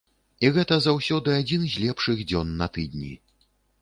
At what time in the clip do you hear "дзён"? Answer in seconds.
2.33-2.57